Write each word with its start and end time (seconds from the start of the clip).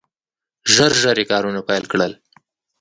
ژر 0.73 0.91
ژر 1.01 1.17
یې 1.21 1.25
کارونه 1.31 1.59
پیل 1.69 1.83
کړل. 1.91 2.11